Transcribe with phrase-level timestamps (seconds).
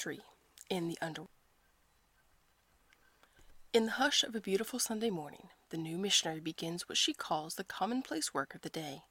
[0.00, 0.18] 3
[0.70, 1.28] In the Underworld
[3.74, 7.56] In the hush of a beautiful Sunday morning, the new missionary begins what she calls
[7.56, 9.02] the commonplace work of the day.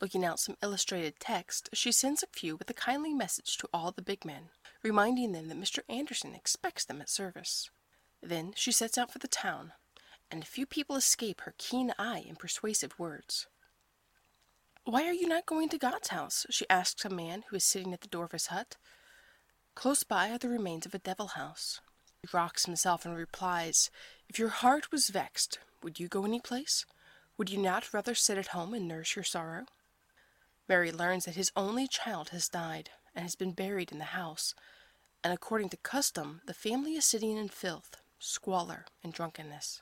[0.00, 3.92] Looking out some illustrated text, she sends a few with a kindly message to all
[3.92, 4.48] the big men,
[4.82, 5.80] reminding them that Mr.
[5.86, 7.68] Anderson expects them at service.
[8.22, 9.72] Then she sets out for the town,
[10.30, 13.48] and few people escape her keen eye and persuasive words.
[14.84, 16.46] Why are you not going to God's house?
[16.48, 18.78] she asks a man who is sitting at the door of his hut.
[19.78, 21.80] Close by are the remains of a devil house.
[22.20, 23.92] He rocks himself and replies,
[24.28, 26.84] If your heart was vexed, would you go any place?
[27.36, 29.66] Would you not rather sit at home and nurse your sorrow?
[30.68, 34.52] Mary learns that his only child has died and has been buried in the house,
[35.22, 39.80] and according to custom, the family is sitting in filth, squalor, and drunkenness.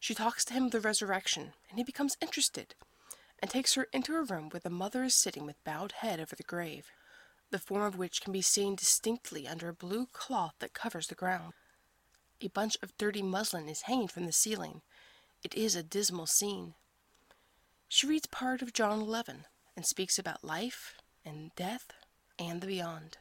[0.00, 2.74] She talks to him of the resurrection, and he becomes interested,
[3.38, 6.36] and takes her into a room where the mother is sitting with bowed head over
[6.36, 6.90] the grave,
[7.52, 11.14] the form of which can be seen distinctly under a blue cloth that covers the
[11.14, 11.52] ground.
[12.40, 14.82] A bunch of dirty muslin is hanging from the ceiling.
[15.44, 16.74] It is a dismal scene.
[17.88, 19.44] She reads part of John 11,
[19.76, 21.92] and speaks about life and death
[22.38, 23.18] and the beyond.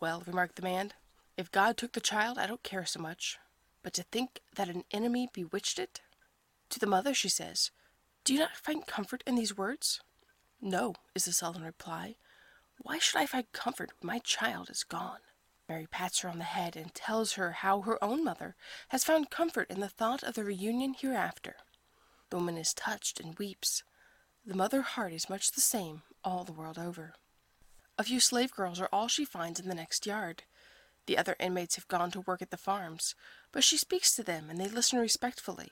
[0.00, 0.92] Well, remarked the man,
[1.36, 3.38] if God took the child, I don't care so much.
[3.82, 6.00] But to think that an enemy bewitched it?
[6.70, 7.70] To the mother, she says,
[8.24, 10.00] Do you not find comfort in these words?
[10.60, 12.16] No, is the sullen reply.
[12.78, 15.20] Why should I find comfort when my child is gone?
[15.68, 18.54] Mary pats her on the head and tells her how her own mother
[18.88, 21.56] has found comfort in the thought of the reunion hereafter.
[22.30, 23.82] The woman is touched and weeps.
[24.44, 27.14] The mother heart is much the same all the world over.
[27.96, 30.42] A few slave girls are all she finds in the next yard.
[31.06, 33.14] The other inmates have gone to work at the farms,
[33.52, 35.70] but she speaks to them and they listen respectfully.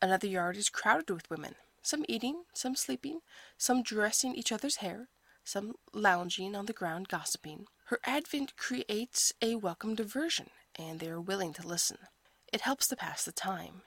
[0.00, 3.20] Another yard is crowded with women, some eating, some sleeping,
[3.56, 5.08] some dressing each other's hair,
[5.44, 7.66] some lounging on the ground gossiping.
[7.86, 11.98] Her advent creates a welcome diversion, and they are willing to listen.
[12.52, 13.82] It helps to pass the time.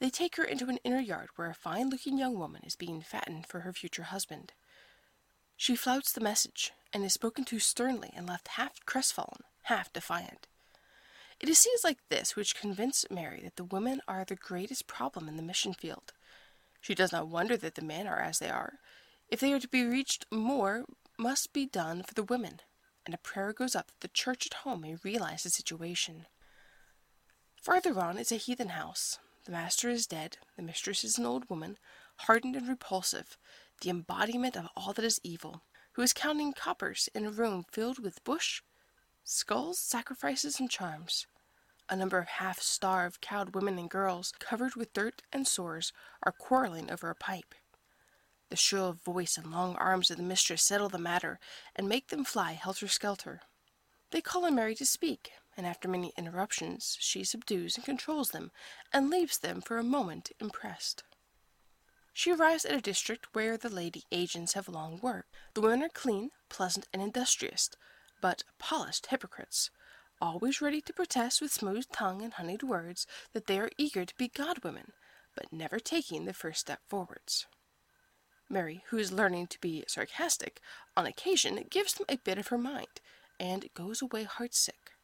[0.00, 3.00] They take her into an inner yard where a fine looking young woman is being
[3.00, 4.52] fattened for her future husband.
[5.56, 10.46] She flouts the message, and is spoken to sternly and left half crestfallen, half defiant.
[11.40, 15.28] It is scenes like this which convince Mary that the women are the greatest problem
[15.28, 16.12] in the mission field.
[16.80, 18.74] She does not wonder that the men are as they are.
[19.28, 20.84] If they are to be reached, more
[21.18, 22.60] must be done for the women,
[23.06, 26.26] and a prayer goes up that the church at home may realize the situation.
[27.56, 31.48] Farther on is a heathen house, the master is dead, the mistress is an old
[31.48, 31.78] woman,
[32.16, 33.36] hardened and repulsive,
[33.80, 35.62] the embodiment of all that is evil,
[35.92, 38.62] who is counting coppers in a room filled with bush,
[39.22, 41.26] skulls, sacrifices, and charms.
[41.88, 45.92] A number of half starved, cowed women and girls, covered with dirt and sores,
[46.22, 47.54] are quarreling over a pipe.
[48.54, 51.40] The shrill voice and long arms of the mistress settle the matter
[51.74, 53.40] and make them fly helter skelter.
[54.12, 58.52] They call on Mary to speak, and after many interruptions she subdues and controls them,
[58.92, 61.02] and leaves them for a moment impressed.
[62.12, 65.34] She arrives at a district where the lady agents have long worked.
[65.54, 67.70] The women are clean, pleasant, and industrious,
[68.20, 69.70] but polished hypocrites,
[70.20, 74.16] always ready to protest with smooth tongue and honeyed words that they are eager to
[74.16, 74.92] be godwomen,
[75.34, 77.46] but never taking the first step forwards.
[78.48, 80.60] Mary, who is learning to be sarcastic,
[80.96, 83.00] on occasion gives them a bit of her mind,
[83.40, 84.94] and goes away heartsick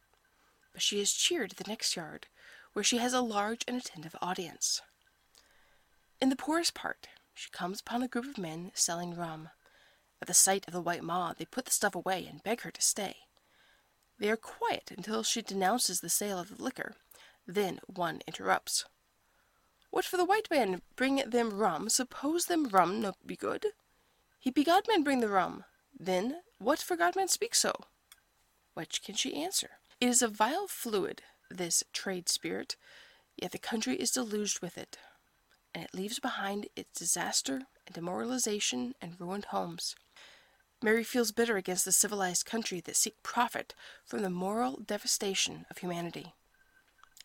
[0.73, 2.27] but she is cheered at the next yard,
[2.73, 4.81] where she has a large and attentive audience.
[6.21, 9.49] In the poorest part, she comes upon a group of men selling rum.
[10.21, 12.71] At the sight of the white mob, they put the stuff away and beg her
[12.71, 13.17] to stay.
[14.19, 16.93] They are quiet until she denounces the sale of the liquor.
[17.47, 18.85] Then one interrupts.
[19.91, 23.67] What for the white man bring them rum, suppose them rum no be good?
[24.39, 25.65] He be God man bring the rum.
[25.97, 27.73] Then what for God man speak so?
[28.73, 29.71] What can she answer?
[29.99, 32.77] It is a vile fluid, this trade spirit,
[33.37, 34.97] yet the country is deluged with it,
[35.75, 39.95] and it leaves behind its disaster and demoralization and ruined homes.
[40.81, 45.77] Mary feels bitter against the civilized country that seek profit from the moral devastation of
[45.79, 46.33] humanity.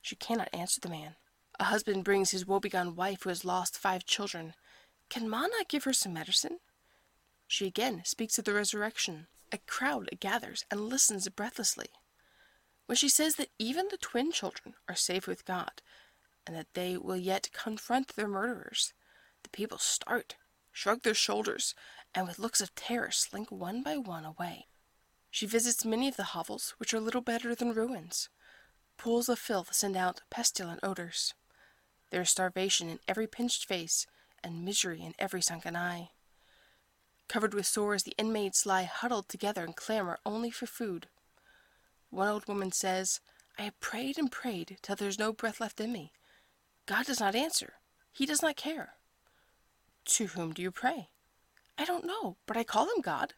[0.03, 1.15] She cannot answer the man.
[1.59, 4.55] A husband brings his woebegone wife who has lost five children.
[5.09, 6.59] Can Ma not give her some medicine?
[7.47, 9.29] She again speaks of the resurrection.
[9.53, 11.89] A crowd gathers and listens breathlessly
[12.87, 15.83] when she says that even the twin children are safe with God
[16.47, 18.93] and that they will yet confront their murderers,
[19.43, 20.37] the people start,
[20.71, 21.75] shrug their shoulders,
[22.15, 24.67] and with looks of terror slink one by one away.
[25.31, 28.29] She visits many of the hovels, which are little better than ruins.
[28.97, 31.35] Pools of filth send out pestilent odors.
[32.11, 34.07] There is starvation in every pinched face
[34.43, 36.11] and misery in every sunken eye.
[37.29, 41.09] Covered with sores, the inmates lie huddled together and clamor only for food.
[42.11, 43.21] One old woman says,
[43.59, 46.13] I have prayed and prayed till there's no breath left in me.
[46.87, 47.75] God does not answer.
[48.13, 48.95] He does not care.
[50.05, 51.09] To whom do you pray?
[51.77, 53.35] I don't know, but I call him God.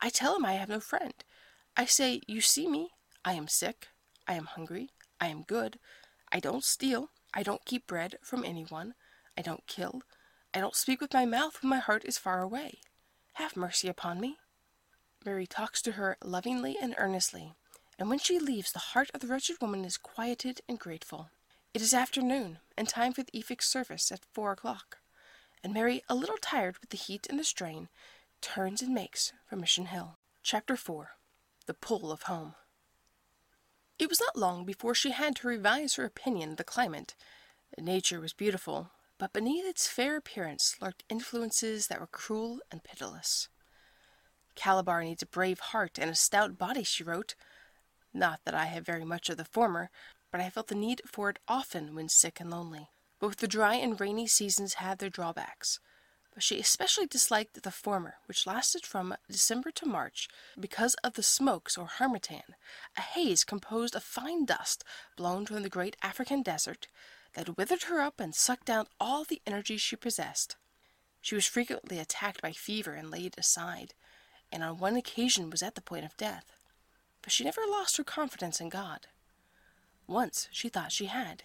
[0.00, 1.14] I tell him I have no friend.
[1.76, 2.90] I say, You see me.
[3.24, 3.88] I am sick.
[4.26, 4.90] I am hungry.
[5.20, 5.78] I am good.
[6.32, 7.10] I don't steal.
[7.34, 8.94] I don't keep bread from anyone.
[9.36, 10.02] I don't kill.
[10.54, 12.80] I don't speak with my mouth when my heart is far away.
[13.34, 14.38] Have mercy upon me.
[15.24, 17.54] Mary talks to her lovingly and earnestly,
[17.98, 21.30] and when she leaves, the heart of the wretched woman is quieted and grateful.
[21.74, 24.98] It is afternoon, and time for the Efik service at four o'clock,
[25.62, 27.88] and Mary, a little tired with the heat and the strain,
[28.40, 30.18] turns and makes for Mission Hill.
[30.42, 31.10] Chapter 4
[31.66, 32.54] The Pull of Home
[33.98, 37.14] It was not long before she had to revise her opinion of the climate.
[37.76, 43.48] Nature was beautiful, but beneath its fair appearance lurked influences that were cruel and pitiless.
[44.54, 47.34] Calabar needs a brave heart and a stout body, she wrote.
[48.14, 49.90] Not that I have very much of the former,
[50.30, 52.90] but I felt the need for it often when sick and lonely.
[53.18, 55.80] Both the dry and rainy seasons had their drawbacks,
[56.38, 61.22] but she especially disliked the former, which lasted from December to March, because of the
[61.24, 62.54] smokes or harmattan,
[62.96, 64.84] a haze composed of fine dust
[65.16, 66.86] blown from the great African desert
[67.34, 70.54] that withered her up and sucked out all the energy she possessed.
[71.20, 73.94] She was frequently attacked by fever and laid aside,
[74.52, 76.52] and on one occasion was at the point of death.
[77.20, 79.08] But she never lost her confidence in God.
[80.06, 81.42] Once she thought she had.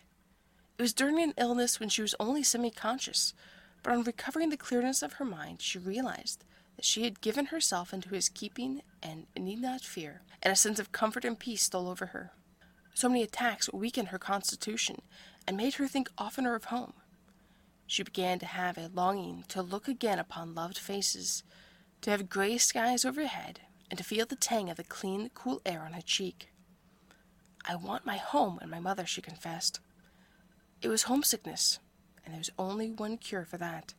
[0.78, 3.34] It was during an illness when she was only semi conscious,
[3.84, 6.46] but on recovering the clearness of her mind, she realized
[6.76, 10.80] that she had given herself into his keeping and need not fear, and a sense
[10.80, 12.32] of comfort and peace stole over her.
[12.94, 15.02] So many attacks weakened her constitution
[15.48, 16.94] and made her think oftener of home.
[17.86, 21.44] She began to have a longing to look again upon loved faces,
[22.02, 25.82] to have gray skies overhead, and to feel the tang of the clean, cool air
[25.86, 26.48] on her cheek.
[27.66, 29.80] I want my home and my mother, she confessed.
[30.82, 31.80] It was homesickness,
[32.26, 33.94] and there's only one cure for that.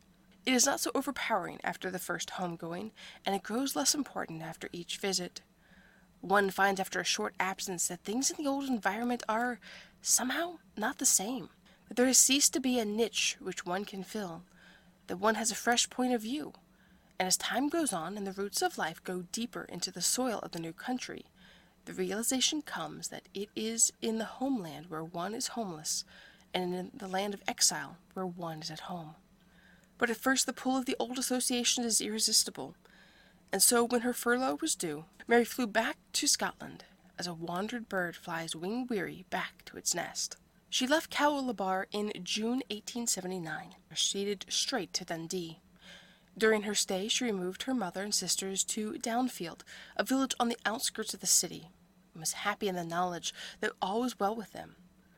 [0.46, 2.92] It is not so overpowering after the first home going,
[3.24, 5.40] and it grows less important after each visit.
[6.20, 9.58] One finds after a short absence that things in the old environment are,
[10.02, 11.48] somehow, not the same,
[11.88, 14.42] that there has ceased to be a niche which one can fill,
[15.06, 16.52] that one has a fresh point of view,
[17.18, 20.40] and as time goes on and the roots of life go deeper into the soil
[20.42, 21.24] of the new country,
[21.84, 26.04] the realization comes that it is in the homeland where one is homeless,
[26.54, 29.16] and in the land of exile where one is at home.
[29.98, 32.76] But at first the pull of the old association is irresistible,
[33.52, 36.84] and so when her furlough was due, Mary flew back to Scotland,
[37.18, 40.36] as a wandered bird flies wing weary back to its nest.
[40.68, 45.60] She left Calabar in June 1879, proceeded straight to Dundee.
[46.36, 49.60] During her stay, she removed her mother and sisters to Downfield,
[49.96, 51.70] a village on the outskirts of the city,
[52.12, 54.74] and was happy in the knowledge that all was well with them.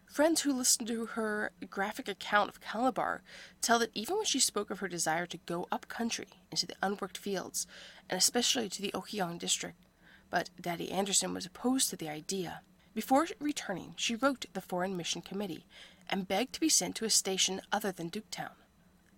[0.07, 3.23] Friends who listened to her graphic account of Calabar
[3.61, 6.77] tell that even when she spoke of her desire to go up country into the
[6.83, 7.67] unworked fields,
[8.09, 9.77] and especially to the Okoyong district,
[10.31, 12.63] but Daddy Anderson was opposed to the idea.
[12.95, 15.67] Before returning, she wrote the Foreign Mission Committee
[16.09, 18.53] and begged to be sent to a station other than Duketown,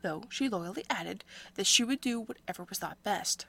[0.02, 1.23] though she loyally added
[1.54, 3.47] that she would do whatever was thought best.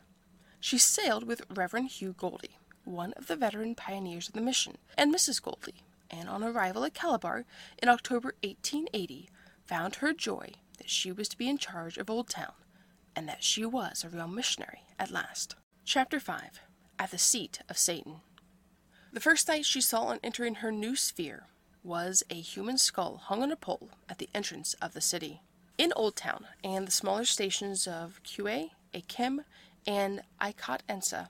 [0.60, 5.14] She sailed with Reverend Hugh Goldie, one of the veteran pioneers of the mission, and
[5.14, 5.42] Mrs.
[5.42, 7.46] Goldie, and on arrival at Calabar
[7.82, 9.30] in October 1880,
[9.66, 12.54] found her joy that she was to be in charge of Old Town,
[13.16, 15.56] and that she was a real missionary at last.
[15.86, 16.62] Chapter 5
[16.98, 18.22] At the Seat of Satan
[19.12, 21.46] The first sight she saw on entering her new sphere
[21.84, 25.42] was a human skull hung on a pole at the entrance of the city.
[25.78, 29.44] In Old Town and the smaller stations of Kue, Akim,
[29.88, 31.30] and Ikot Ansa,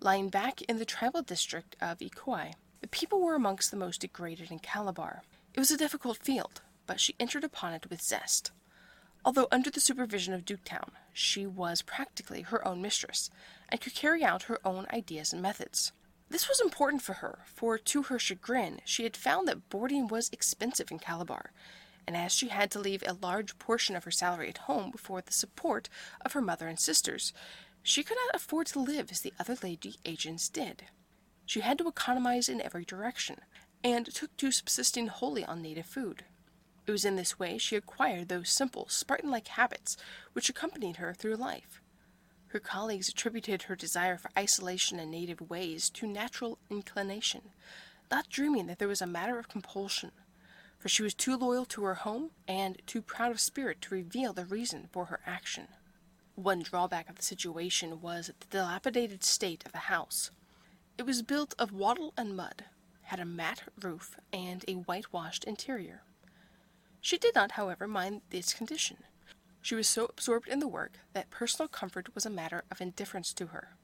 [0.00, 2.54] lying back in the tribal district of Ikoi,
[2.86, 5.24] the people were amongst the most degraded in Calabar.
[5.54, 8.52] It was a difficult field, but she entered upon it with zest.
[9.24, 13.28] Although under the supervision of Duketown, she was practically her own mistress,
[13.68, 15.90] and could carry out her own ideas and methods.
[16.30, 20.30] This was important for her, for to her chagrin, she had found that boarding was
[20.32, 21.50] expensive in Calabar,
[22.06, 25.20] and as she had to leave a large portion of her salary at home for
[25.20, 25.88] the support
[26.24, 27.32] of her mother and sisters,
[27.82, 30.84] she could not afford to live as the other lady agents did.
[31.46, 33.40] She had to economize in every direction,
[33.82, 36.24] and took to subsisting wholly on native food.
[36.86, 39.96] It was in this way she acquired those simple, Spartan like habits
[40.32, 41.80] which accompanied her through life.
[42.48, 47.50] Her colleagues attributed her desire for isolation and native ways to natural inclination,
[48.10, 50.12] not dreaming that there was a matter of compulsion,
[50.78, 54.32] for she was too loyal to her home and too proud of spirit to reveal
[54.32, 55.68] the reason for her action.
[56.34, 60.30] One drawback of the situation was the dilapidated state of the house.
[60.98, 62.64] It was built of wattle and mud,
[63.02, 66.02] had a mat roof, and a whitewashed interior.
[67.02, 68.98] She did not, however, mind its condition.
[69.60, 73.34] She was so absorbed in the work that personal comfort was a matter of indifference
[73.34, 73.76] to her.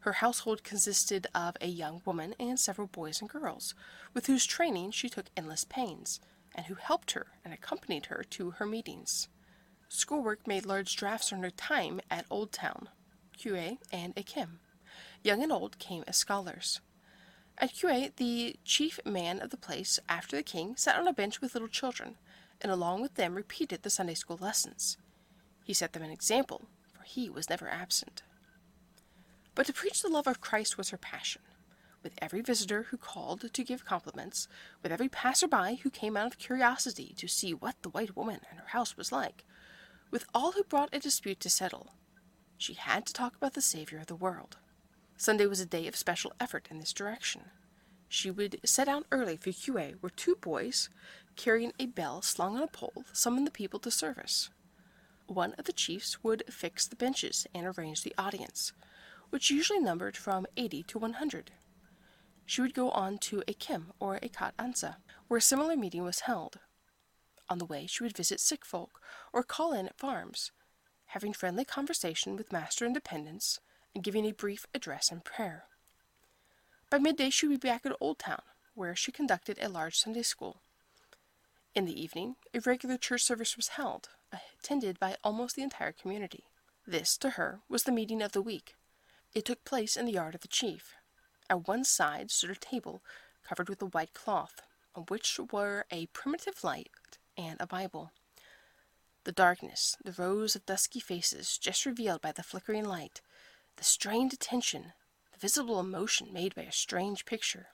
[0.00, 3.74] Her household consisted of a young woman and several boys and girls,
[4.12, 6.18] with whose training she took endless pains,
[6.54, 9.28] and who helped her and accompanied her to her meetings.
[9.88, 12.88] Schoolwork made large drafts on her time at Old Town,
[13.38, 14.58] Kue, and Akim.
[15.26, 16.80] Young and old came as scholars.
[17.58, 21.40] At Kue, the chief man of the place, after the king, sat on a bench
[21.40, 22.14] with little children,
[22.60, 24.98] and along with them repeated the Sunday school lessons.
[25.64, 28.22] He set them an example, for he was never absent.
[29.56, 31.42] But to preach the love of Christ was her passion.
[32.04, 34.46] With every visitor who called to give compliments,
[34.80, 38.60] with every passer-by who came out of curiosity to see what the white woman and
[38.60, 39.42] her house was like,
[40.12, 41.94] with all who brought a dispute to settle,
[42.56, 44.58] she had to talk about the Savior of the world.
[45.16, 47.42] Sunday was a day of special effort in this direction.
[48.08, 50.90] She would set out early for Kue, where two boys,
[51.36, 54.50] carrying a bell slung on a pole, summoned the people to service.
[55.26, 58.72] One of the chiefs would fix the benches and arrange the audience,
[59.30, 61.50] which usually numbered from 80 to 100.
[62.44, 64.96] She would go on to Akim or Ikot Ansa,
[65.26, 66.60] where a similar meeting was held.
[67.48, 69.00] On the way, she would visit sick folk
[69.32, 70.52] or call in at farms,
[71.06, 73.60] having friendly conversation with master and dependents,
[73.96, 75.64] and giving a brief address and prayer.
[76.90, 78.42] By midday, she would be back at Old Town,
[78.74, 80.60] where she conducted a large Sunday school.
[81.74, 84.10] In the evening, a regular church service was held,
[84.62, 86.44] attended by almost the entire community.
[86.86, 88.74] This, to her, was the meeting of the week.
[89.34, 90.92] It took place in the yard of the chief.
[91.48, 93.00] At one side stood a table
[93.48, 94.60] covered with a white cloth,
[94.94, 96.90] on which were a primitive light
[97.38, 98.10] and a Bible.
[99.24, 103.22] The darkness, the rows of dusky faces just revealed by the flickering light,
[103.76, 104.92] the strained attention,
[105.32, 107.68] the visible emotion made by a strange picture.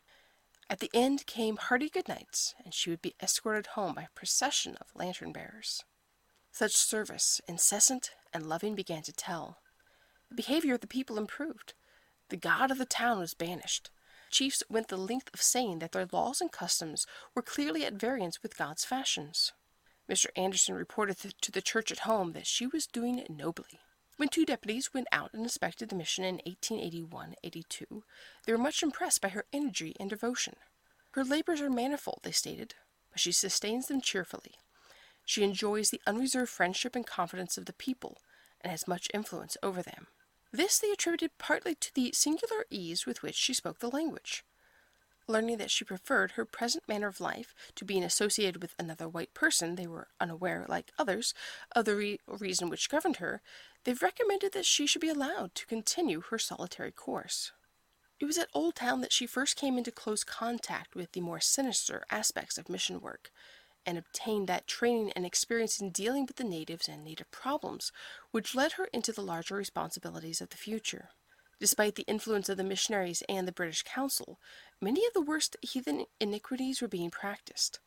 [0.69, 4.15] At the end came hearty good nights, and she would be escorted home by a
[4.15, 5.85] procession of lantern bearers.
[6.51, 9.59] Such service, incessant and loving, began to tell.
[10.29, 11.75] The behavior of the people improved.
[12.31, 13.91] The god of the town was banished.
[14.31, 18.43] Chiefs went the length of saying that their laws and customs were clearly at variance
[18.43, 19.53] with God's fashions.
[20.11, 20.27] Mr.
[20.37, 23.81] Anderson reported to the church at home that she was doing nobly.
[24.23, 28.05] When two deputies went out and inspected the mission in 1881 82,
[28.47, 30.55] they were much impressed by her energy and devotion.
[31.15, 32.77] Her labors are manifold, they stated,
[33.11, 34.53] but she sustains them cheerfully.
[35.27, 38.19] She enjoys the unreserved friendship and confidence of the people,
[38.61, 40.07] and has much influence over them.
[40.53, 44.45] This they attributed partly to the singular ease with which she spoke the language.
[45.29, 49.33] Learning that she preferred her present manner of life to being associated with another white
[49.35, 51.33] person, they were unaware, like others,
[51.77, 53.41] of the re- reason which governed her,
[53.85, 57.53] they've recommended that she should be allowed to continue her solitary course.
[58.19, 61.41] It was at Old Town that she first came into close contact with the more
[61.41, 63.31] sinister aspects of mission work,
[63.85, 67.91] and obtained that training and experience in dealing with the natives and native problems
[68.31, 71.09] which led her into the larger responsibilities of the future.
[71.63, 74.41] Despite the influence of the missionaries and the British Consul,
[74.81, 77.79] many of the worst heathen iniquities were being practiced.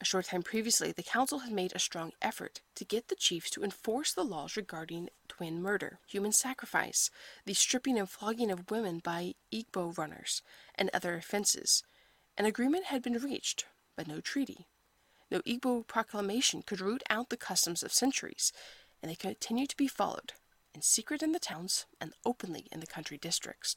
[0.00, 3.50] A short time previously, the Consul had made a strong effort to get the chiefs
[3.50, 7.08] to enforce the laws regarding twin murder, human sacrifice,
[7.44, 10.42] the stripping and flogging of women by Egbo runners,
[10.74, 11.84] and other offenses.
[12.36, 14.66] An agreement had been reached, but no treaty.
[15.30, 18.52] No Egbo proclamation could root out the customs of centuries,
[19.00, 20.32] and they continued to be followed,
[20.78, 23.74] in secret in the towns and openly in the country districts.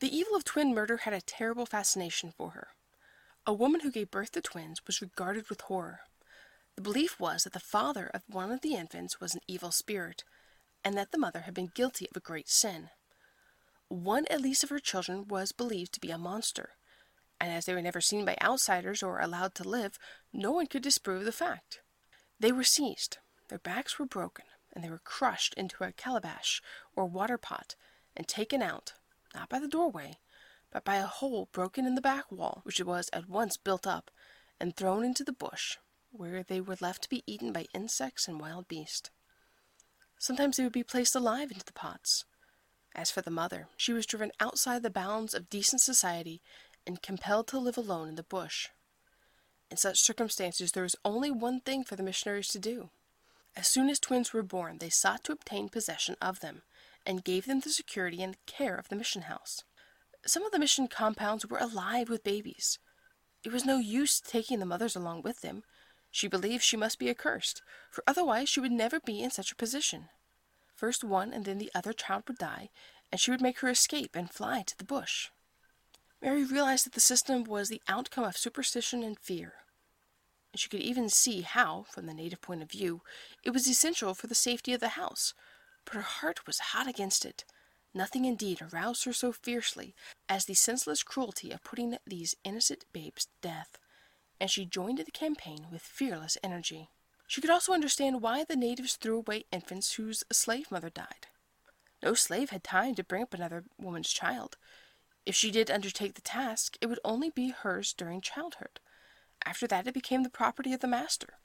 [0.00, 2.70] The evil of twin murder had a terrible fascination for her.
[3.46, 6.00] A woman who gave birth to twins was regarded with horror.
[6.74, 10.24] The belief was that the father of one of the infants was an evil spirit,
[10.82, 12.88] and that the mother had been guilty of a great sin.
[13.86, 16.70] One at least of her children was believed to be a monster,
[17.40, 19.96] and as they were never seen by outsiders or allowed to live,
[20.32, 21.82] no one could disprove the fact.
[22.40, 26.62] They were seized, their backs were broken, and they were crushed into a calabash
[26.96, 27.74] or water pot
[28.16, 28.94] and taken out,
[29.34, 30.18] not by the doorway,
[30.70, 34.10] but by a hole broken in the back wall, which was at once built up,
[34.58, 35.76] and thrown into the bush,
[36.10, 39.10] where they were left to be eaten by insects and wild beasts.
[40.18, 42.24] Sometimes they would be placed alive into the pots.
[42.94, 46.40] As for the mother, she was driven outside the bounds of decent society
[46.86, 48.68] and compelled to live alone in the bush.
[49.70, 52.90] In such circumstances, there was only one thing for the missionaries to do
[53.56, 56.62] as soon as twins were born, they sought to obtain possession of them,
[57.04, 59.64] and gave them the security and care of the mission house.
[60.24, 62.78] Some of the mission compounds were alive with babies.
[63.44, 65.64] It was no use taking the mothers along with them.
[66.10, 69.56] She believed she must be accursed, for otherwise she would never be in such a
[69.56, 70.08] position.
[70.76, 72.70] First one and then the other child would die,
[73.10, 75.28] and she would make her escape and fly to the bush.
[76.20, 79.54] Mary realized that the system was the outcome of superstition and fear.
[80.52, 83.00] And she could even see how, from the native point of view,
[83.42, 85.34] it was essential for the safety of the house,
[85.84, 87.44] but her heart was hot against it.
[87.94, 89.94] Nothing indeed aroused her so fiercely
[90.28, 93.78] as the senseless cruelty of putting these innocent babes to death,
[94.40, 96.88] and she joined the campaign with fearless energy.
[97.26, 101.28] She could also understand why the natives threw away infants whose slave mother died.
[102.02, 104.56] No slave had time to bring up another woman's child.
[105.24, 108.80] If she did undertake the task, it would only be hers during childhood.
[109.44, 111.38] After that, it became the property of the master.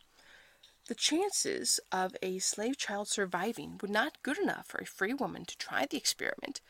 [0.87, 5.45] The chances of a slave child surviving were not good enough for a free woman
[5.45, 6.61] to try the experiment,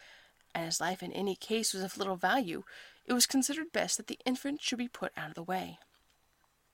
[0.55, 2.63] and as life in any case was of little value,
[3.05, 5.77] it was considered best that the infant should be put out of the way.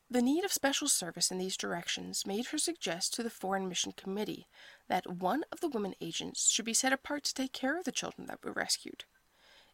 [0.09, 3.91] The need of special service in these directions made her suggest to the Foreign Mission
[3.91, 4.47] Committee
[4.87, 7.91] that one of the women agents should be set apart to take care of the
[7.91, 9.05] children that were rescued.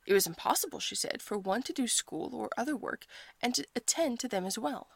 [0.09, 3.05] It was impossible, she said, for one to do school or other work
[3.43, 4.87] and to attend to them as well.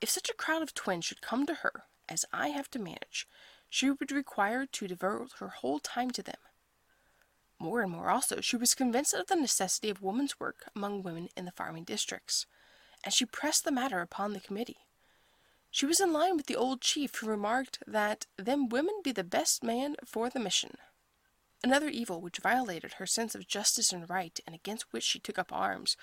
[0.00, 3.26] If such a crowd of twins should come to her, as I have to manage,
[3.68, 6.36] she would be required to devote her whole time to them.
[7.58, 11.28] More and more also, she was convinced of the necessity of woman's work among women
[11.36, 12.46] in the farming districts,
[13.02, 14.86] and she pressed the matter upon the committee.
[15.72, 19.24] She was in line with the old chief who remarked that them women be the
[19.24, 20.76] best man for the mission.
[21.64, 25.38] Another evil which violated her sense of justice and right, and against which she took
[25.38, 25.96] up arms,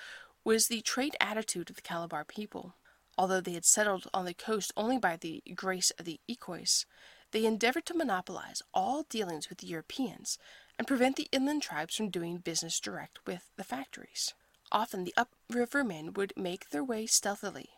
[0.43, 2.73] was the trade attitude of the Calabar people.
[3.15, 6.85] Although they had settled on the coast only by the grace of the Iroquois,
[7.29, 10.39] they endeavored to monopolize all dealings with the Europeans
[10.79, 14.33] and prevent the inland tribes from doing business direct with the factories.
[14.71, 17.69] Often the upriver men would make their way stealthily,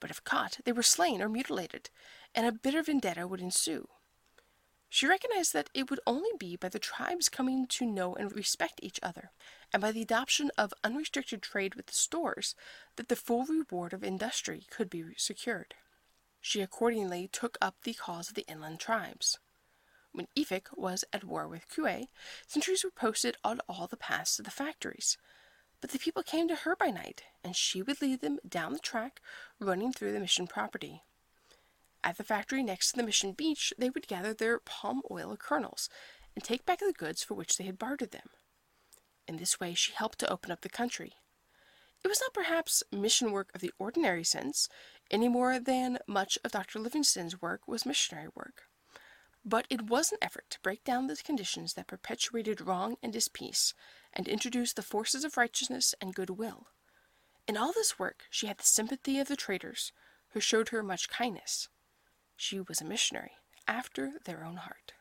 [0.00, 1.90] but if caught, they were slain or mutilated,
[2.34, 3.88] and a bitter vendetta would ensue.
[4.94, 8.78] She recognized that it would only be by the tribes coming to know and respect
[8.82, 9.30] each other,
[9.72, 12.54] and by the adoption of unrestricted trade with the stores,
[12.96, 15.76] that the full reward of industry could be secured.
[16.42, 19.38] She accordingly took up the cause of the inland tribes.
[20.12, 22.08] When Efik was at war with Kue,
[22.46, 25.16] sentries were posted on all the paths to the factories.
[25.80, 28.78] But the people came to her by night, and she would lead them down the
[28.78, 29.22] track
[29.58, 31.02] running through the mission property.
[32.04, 35.88] At the factory next to the mission beach, they would gather their palm oil kernels
[36.34, 38.30] and take back the goods for which they had bartered them.
[39.28, 41.14] In this way, she helped to open up the country.
[42.04, 44.68] It was not perhaps mission work of the ordinary sense,
[45.10, 46.80] any more than much of Dr.
[46.80, 48.62] Livingstone's work was missionary work.
[49.44, 53.74] But it was an effort to break down the conditions that perpetuated wrong and dispeace,
[54.12, 56.66] and introduce the forces of righteousness and goodwill.
[57.46, 59.92] In all this work, she had the sympathy of the traders,
[60.30, 61.68] who showed her much kindness.
[62.44, 63.36] She was a missionary
[63.68, 64.94] after their own heart.